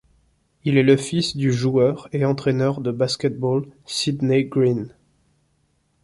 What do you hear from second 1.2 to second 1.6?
du